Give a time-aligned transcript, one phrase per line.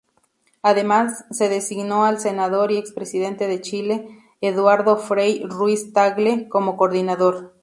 [0.63, 4.07] Además, se designó al senador y expresidente de Chile,
[4.41, 7.53] Eduardo Frei Ruiz-Tagle, como coordinador.